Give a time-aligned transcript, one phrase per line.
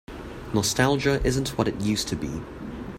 [0.51, 2.41] Nostalgia isn't what it used to be.